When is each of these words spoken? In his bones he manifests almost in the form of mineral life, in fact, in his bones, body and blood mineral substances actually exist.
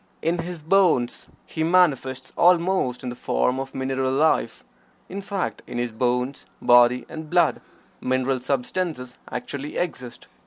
In 0.23 0.39
his 0.39 0.63
bones 0.63 1.27
he 1.45 1.63
manifests 1.63 2.33
almost 2.35 3.03
in 3.03 3.09
the 3.09 3.15
form 3.15 3.59
of 3.59 3.75
mineral 3.75 4.11
life, 4.11 4.63
in 5.09 5.21
fact, 5.21 5.61
in 5.67 5.77
his 5.77 5.91
bones, 5.91 6.47
body 6.59 7.05
and 7.07 7.29
blood 7.29 7.61
mineral 8.01 8.39
substances 8.39 9.19
actually 9.31 9.77
exist. 9.77 10.25